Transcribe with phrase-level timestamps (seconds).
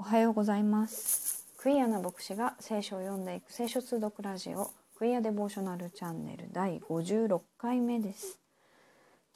[0.00, 1.44] おはようございます。
[1.56, 8.38] クイアな牧師が聖書を読んでいく聖書通読ラジオクイアデボーショナルチャンネル第56回目です。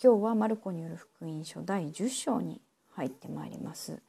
[0.03, 2.61] 今日はマルコによる福音書第10章に
[2.93, 4.01] 入ってまいります。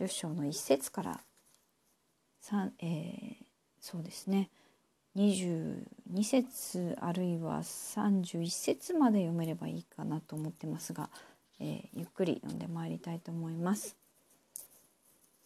[0.00, 1.20] 10章の1節から
[2.42, 3.34] 3、えー、
[3.78, 4.48] そうですね。
[5.14, 5.84] 22
[6.24, 11.10] 節あるいは31節まで読めればいいかなと思ってますが、
[11.60, 13.94] えー、ゆっくり読んでまいりたいと思います。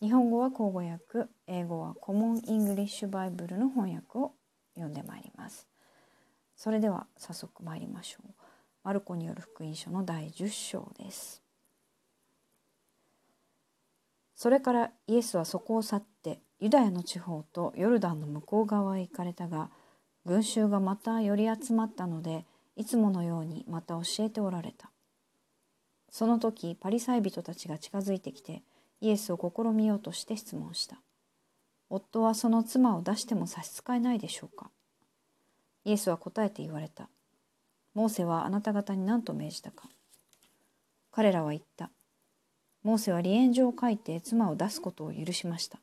[0.00, 4.32] 日本語は口語訳英語は Common English Bible の翻訳を
[4.74, 5.68] 読んでまいります。
[6.56, 8.32] それでは早速参りましょう。
[8.82, 11.42] マルコによる福音書の第10章です。
[14.34, 19.68] それからイエスはそこを去ってユダヤの地方とヨルダンの向こう側へ行かれたが
[20.24, 24.90] 群衆がまた寄り集まったのでいつものようにまた教えておられた。
[26.08, 28.62] その時パリサイ人たちが近づいてきて
[29.00, 31.00] イエスを試みようとして質問した。
[31.88, 34.70] 夫はその妻を出しても差し支えないでしょうか
[35.84, 37.08] イエスは答えて言われた。
[37.94, 39.88] モーセはあなた方に何と命じたか
[41.10, 41.90] 彼らは言った。
[42.82, 45.80] モーセは離縁状を書いて妻を出すことを許しました。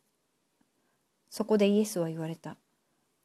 [1.29, 2.55] そこでイエスは言われた。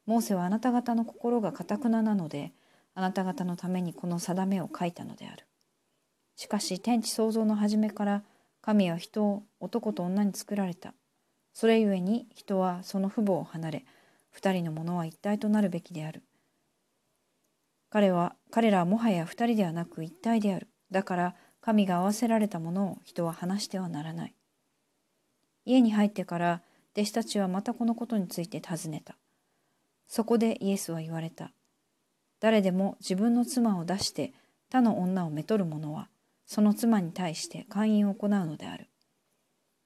[0.06, 2.52] モーセはあなた方の心がかたくななので、
[2.94, 5.46] あなた方のためにこの定めを書いたのである。
[6.36, 8.22] しかし天地創造の初めから
[8.62, 10.94] 神は人を男と女に作られた。
[11.52, 13.84] それゆえに人はその父母を離れ、
[14.30, 16.22] 二人のものは一体となるべきである。
[17.90, 20.68] 彼は、彼らはもはや二人ではなく一体である。
[20.90, 24.34] だから神が合わせられたものを人は話してはならない。
[25.64, 26.62] 家に入ってから
[26.94, 29.16] 弟子たちはまたこのことについて尋ねた。
[30.06, 31.52] そこでイエスは言われた。
[32.38, 34.32] 誰でも自分の妻を出して
[34.70, 36.08] 他の女をめとる者は
[36.52, 38.86] その妻に対して勧誘を行うのである。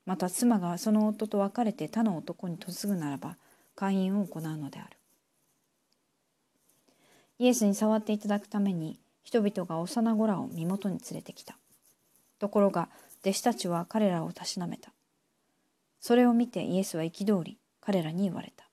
[0.04, 3.36] また妻がその夫と別れて他の男に嫁ぐならば
[3.76, 4.98] 勧誘を行うのである。
[7.38, 11.56] イエスに触っていただくために人々が幼子らを身元に連れてきた。
[12.40, 12.88] ところが
[13.20, 14.92] 弟子たちは彼らをたしなめた。
[16.00, 18.68] それを見てイエスは憤り彼らに言われた。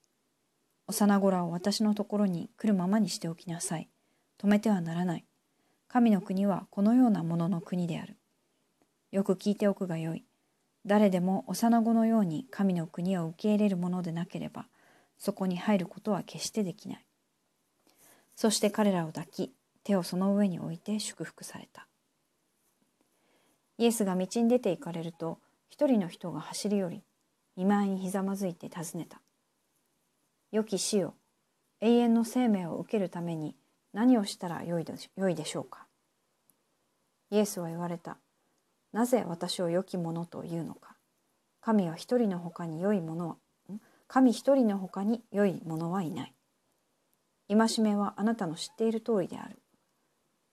[0.87, 3.87] 幼子らを私のところに来るままにしておきなさい。
[4.39, 5.25] 止めてはならない。
[5.93, 8.17] 神の国はこのようなものの国である。
[9.11, 10.25] よく聞いておくがよい。
[10.87, 14.65] 誰でも幼子のように神の国を受け入れるものでなければ、
[15.19, 17.05] そこに入ることは決してできない。
[18.35, 19.53] そして彼らを抱き、
[19.83, 21.85] 手をその上に置いて祝福された。
[23.77, 25.37] イエスが道に出て行かれると、
[25.69, 27.03] 一人の人が走り寄り、
[27.55, 29.21] 見舞いにひざまずいて尋ねた。
[30.51, 31.13] 良き死よ、
[31.81, 33.55] 永遠の生命を受けるために
[33.93, 34.97] 何をしたらよいで
[35.45, 35.87] しょうか？
[37.29, 38.17] イエスは言われた。
[38.91, 40.95] なぜ私を良きものというのか？
[41.61, 43.35] 神は一人の他に良いものは、
[44.07, 46.33] 神一人の他に良いものはいない。
[47.47, 49.59] 戒めはあなたの知っている通りである。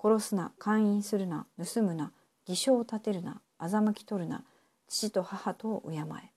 [0.02, 2.12] 殺すな、勧誘するな、盗むな、
[2.46, 4.44] 偽証を立てるな、欺き取るな、
[4.88, 6.30] 父と母とを敬え。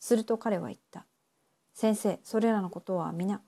[0.00, 1.06] すると彼は言った。
[1.74, 3.40] 先生、それらのことは皆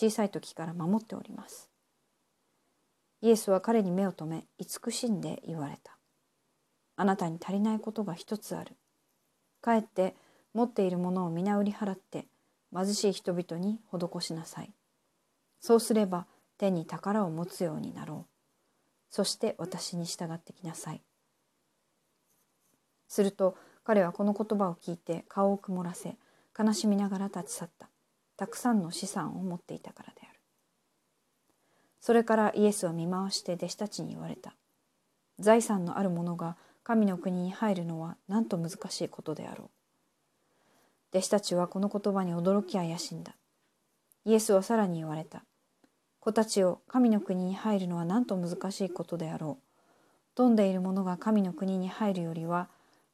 [0.00, 1.68] 小さい時から守っております。
[3.20, 5.98] イエスは彼に目を留め慈しんで言われた。
[6.94, 8.76] あなたに足りないことが一つある。
[9.60, 10.14] かえって
[10.54, 12.26] 持っているものを皆売り払って
[12.72, 14.72] 貧しい人々に施しなさい。
[15.58, 16.28] そうすれば
[16.58, 18.32] 手に宝を持つようになろう。
[19.10, 21.02] そして私に従ってきなさい。
[23.08, 26.16] すると彼はこの言葉を聞いて顔を曇らせ
[26.56, 27.87] 悲しみながら立ち去った。
[28.38, 30.40] たくさんの資産を持っていたからである。
[32.00, 34.54] それからイエスは見回して弟子たちに言われた。
[35.38, 39.68] 財産のある者が神の国に入るのはなんと難しいことであろう。
[41.10, 43.34] 弟子たちはこの言葉に驚き怪しんだ。
[44.24, 45.44] イエスはさらに言われた。
[46.20, 49.64] 子たちを神の国に入るのはなんと難しいことであろう。
[50.34, 52.68] 富んでいる者が神の国に入るよりは、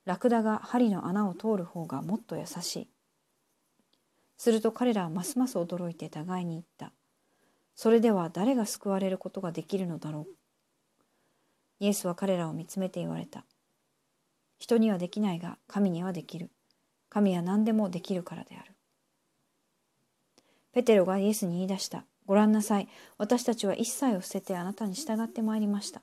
[0.05, 2.89] ラクダが針の穴を通る方がもっと優しい。
[4.45, 6.93] すると彼らはますます驚いて互いに言った。
[7.75, 10.35] それでは誰が救われることができるのだろう
[11.81, 13.47] イエスは彼らを見つめて言われた。
[14.59, 16.51] 人にはできないが神にはできる。
[17.09, 18.75] 神は何でもできるからである。
[20.75, 22.05] ペテロがイエスに言い出した。
[22.27, 22.89] ご覧なさい。
[23.17, 26.03] 私たちは一切を捨ててあなたに従ってまいりました。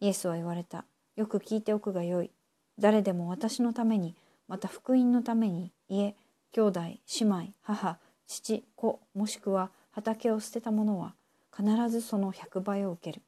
[0.00, 0.86] イエスは言われた。
[1.14, 2.32] よく聞いておくがよい。
[2.80, 4.16] 誰でも私のために、
[4.48, 6.16] また福音のために、家、
[6.52, 11.14] 兄弟、姉妹、母、父、子、もしくは畑を捨てた者は
[11.54, 13.22] 必ずその100倍を受ける。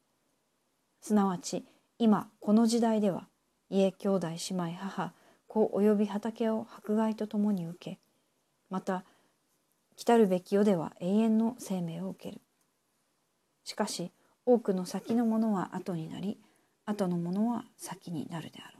[1.01, 1.65] すなわち
[1.99, 3.29] 今この時代では
[3.71, 5.15] 家兄弟姉妹母
[5.49, 7.99] 子及び畑を迫害とともに受け
[8.69, 9.05] また
[9.97, 12.41] 来たるべき世では永遠の生命を受ける
[13.65, 14.13] しかし
[14.47, 16.39] 多くの先のものは後になり
[16.87, 18.80] 後のものは先になるであろ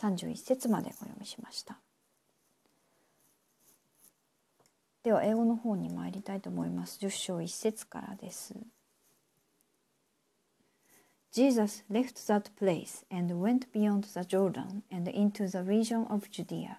[0.00, 1.78] 31節までお読みしました
[5.02, 8.54] では英語の方に参りたいと思います10章1節からです
[11.36, 16.78] Jesus left that place and went beyond the Jordan and into the region of Judea.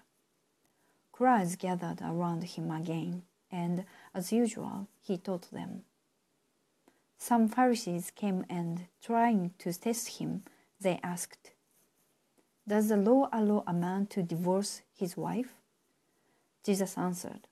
[1.12, 3.22] Crowds gathered around him again,
[3.52, 5.84] and, as usual, he taught them.
[7.16, 10.42] Some Pharisees came and, trying to test him,
[10.80, 11.51] they asked,
[12.67, 15.53] does the law allow a man to divorce his wife?
[16.63, 17.47] Jesus answered,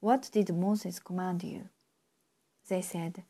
[0.00, 1.68] What did Moses command you?
[2.68, 3.22] They said,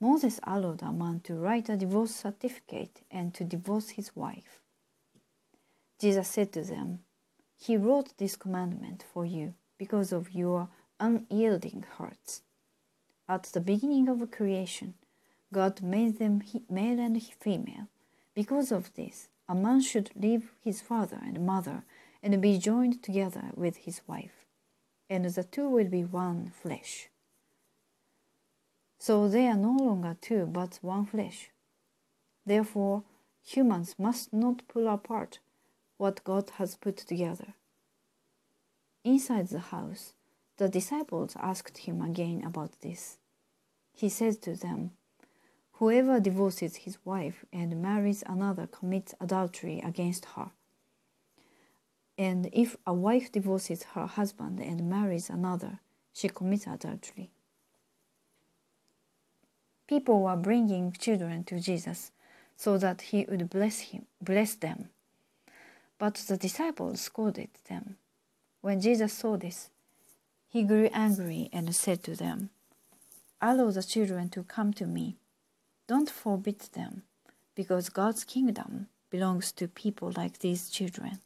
[0.00, 4.60] Moses allowed a man to write a divorce certificate and to divorce his wife.
[6.00, 7.00] Jesus said to them,
[7.56, 10.68] He wrote this commandment for you because of your
[10.98, 12.42] unyielding hearts.
[13.28, 14.94] At the beginning of creation,
[15.52, 17.88] God made them male and female.
[18.34, 21.84] Because of this, a man should leave his father and mother
[22.22, 24.46] and be joined together with his wife,
[25.10, 27.10] and the two will be one flesh.
[28.98, 31.50] So they are no longer two but one flesh.
[32.46, 33.02] Therefore,
[33.42, 35.38] humans must not pull apart
[35.98, 37.54] what God has put together.
[39.04, 40.14] Inside the house,
[40.56, 43.18] the disciples asked him again about this.
[43.92, 44.92] He said to them,
[45.78, 50.50] Whoever divorces his wife and marries another commits adultery against her.
[52.16, 55.80] And if a wife divorces her husband and marries another,
[56.12, 57.30] she commits adultery.
[59.88, 62.12] People were bringing children to Jesus
[62.56, 64.90] so that he would bless him, bless them.
[65.98, 67.96] But the disciples scolded them.
[68.60, 69.70] When Jesus saw this,
[70.48, 72.50] he grew angry and said to them,
[73.42, 75.16] Allow the children to come to me
[75.86, 77.02] don't forbid them,
[77.54, 81.20] because God's kingdom belongs to people like these children.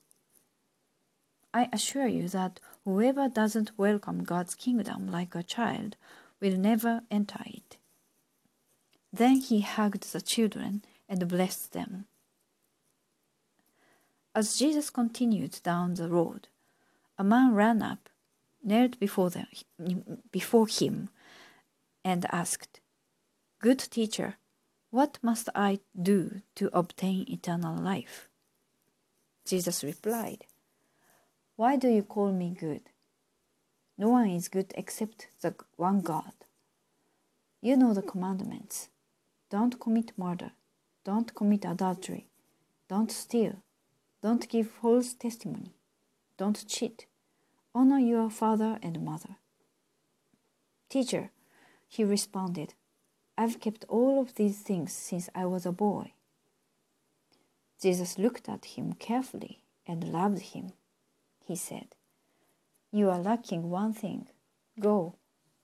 [1.54, 5.96] I assure you that whoever doesn't welcome God's kingdom like a child
[6.40, 7.76] will never enter it.
[9.12, 12.06] Then he hugged the children and blessed them.
[14.34, 16.48] As Jesus continued down the road,
[17.16, 18.08] a man ran up,
[18.62, 19.46] knelt before, the,
[20.30, 21.08] before him,
[22.04, 22.80] and asked,
[23.60, 24.36] Good teacher,
[24.90, 28.28] what must I do to obtain eternal life?
[29.44, 30.44] Jesus replied,
[31.56, 32.82] Why do you call me good?
[33.96, 36.32] No one is good except the one God.
[37.60, 38.88] You know the commandments
[39.50, 40.52] don't commit murder,
[41.04, 42.28] don't commit adultery,
[42.88, 43.56] don't steal,
[44.22, 45.74] don't give false testimony,
[46.36, 47.06] don't cheat,
[47.74, 49.36] honor your father and mother.
[50.88, 51.30] Teacher,
[51.88, 52.74] he responded,
[53.40, 56.10] I've kept all of these things since I was a boy.
[57.80, 60.72] Jesus looked at him carefully and loved him.
[61.44, 61.94] He said,
[62.90, 64.26] You are lacking one thing.
[64.80, 65.14] Go,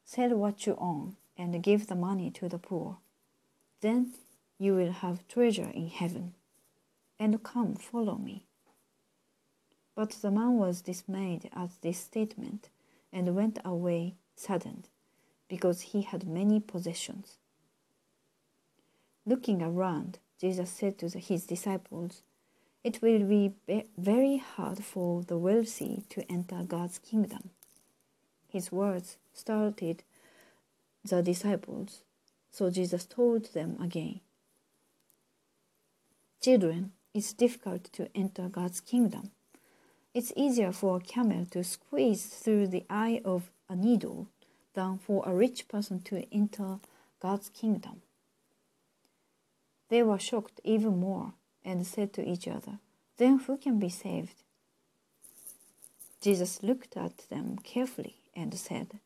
[0.05, 2.99] sell what you own, and give the money to the poor.
[3.81, 4.13] Then
[4.57, 6.35] you will have treasure in heaven.
[7.19, 8.45] And come, follow me.
[9.97, 12.69] But the man was dismayed at this statement
[13.13, 14.91] and went away saddened,
[15.49, 17.39] because he had many possessions.
[19.27, 22.23] Looking around, Jesus said to his disciples,
[22.83, 23.55] It will be
[23.97, 27.51] very hard for the wealthy to enter God's kingdom.
[28.47, 29.79] His words startled
[31.05, 32.03] the disciples,
[32.51, 34.21] so Jesus told them again
[36.43, 39.31] Children, it's difficult to enter God's kingdom.
[40.13, 44.29] It's easier for a camel to squeeze through the eye of a needle
[44.75, 46.79] than for a rich person to enter
[47.21, 48.03] God's kingdom.
[49.89, 52.79] They were shocked even more and said to each other,
[53.17, 54.43] Then who can be saved?
[56.21, 58.99] Jesus looked at them carefully and said,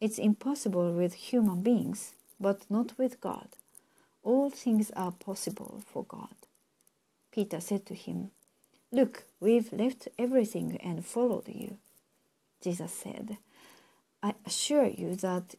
[0.00, 3.48] It's impossible with human beings, but not with God.
[4.22, 6.34] All things are possible for God.
[7.32, 8.30] Peter said to him,
[8.92, 11.78] Look, we've left everything and followed you.
[12.60, 13.38] Jesus said,
[14.22, 15.54] I assure you that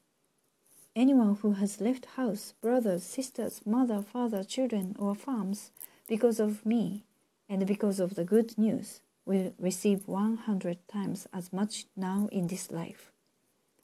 [0.94, 5.72] Anyone who has left house, brothers, sisters, mother, father, children, or farms
[6.06, 7.06] because of me
[7.48, 12.72] and because of the good news will receive 100 times as much now in this
[12.72, 13.14] life.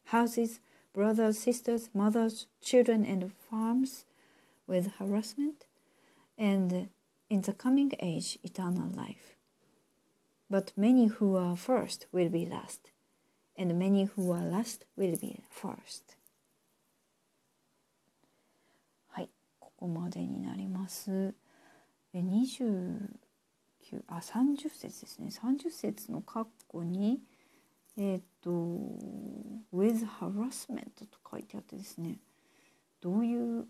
[0.07, 0.59] Houses,
[0.93, 4.03] brothers, sisters, mothers, children, and farms
[4.67, 5.63] with harassment,
[6.37, 6.89] and
[7.29, 9.37] in the coming age eternal life.
[10.49, 12.91] But many who are first will be last,
[13.55, 16.16] and many who are last will be first.
[19.77, 21.35] ここまでになります。
[22.13, 22.99] え29
[24.07, 25.29] あ30節ですね。
[25.29, 27.21] 30節の括弧に
[27.95, 28.49] えっ、と
[29.71, 32.17] with harassment と書いてあってですね。
[33.01, 33.67] どういう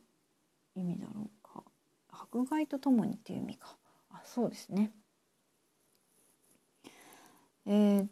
[0.75, 1.63] 意味だろうか。
[2.09, 3.77] 迫害とともにっていう意味か。
[4.09, 4.91] あ、そうですね。
[7.65, 8.07] えー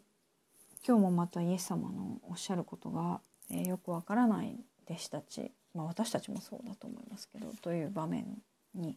[0.86, 4.56] 今日もまたイエス様のおっしゃることが、えーよくわからない
[4.88, 8.38] 弟子たち、まあ、私たちもそうだと思いますけどという場面
[8.74, 8.96] に、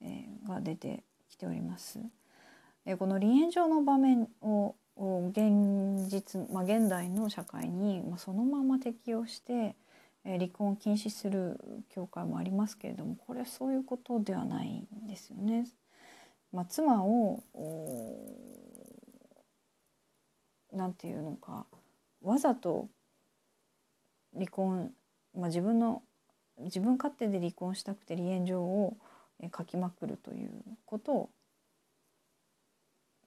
[0.00, 2.00] えーが出てきております。
[2.86, 9.76] えーこの離縁状の場面を現実、まあ、現代の社会に、まあ、そのまま適用して、
[10.24, 11.58] えー離婚を禁止する
[11.90, 15.66] 教会もありますけれどもこれはそういうことではないんですよね。
[16.52, 17.42] まあ、妻を
[20.72, 21.66] なんていうのか
[22.22, 22.88] わざと
[24.34, 24.92] 離婚、
[25.34, 26.02] まあ、自分の
[26.58, 28.96] 自分勝手で離婚したくて離縁状を
[29.56, 30.50] 書きまくるという
[30.84, 31.30] ことを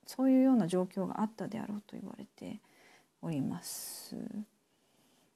[0.05, 2.59] そういうような状況があったであろうと言われて
[3.21, 4.15] おります。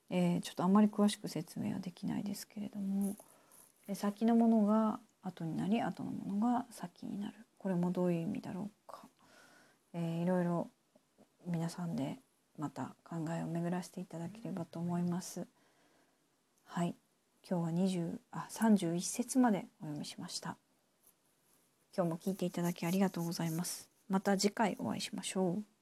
[0.10, 3.18] えーちょっとあんまり詳しく説明はできないですけれども
[3.88, 9.02] え先のものが後になり後のものが先になるこれもどういう意味だろうか、
[9.94, 10.70] えーいろいろ
[11.46, 12.20] 皆さんで
[12.58, 15.48] また考えを巡らせていただければと思います。
[16.68, 16.96] はい
[17.50, 20.58] 今日は20あ31節までお読みしました。
[21.96, 23.90] 今日も聞いていただきありがとうございます。
[24.10, 25.77] また次回お会いしましょう。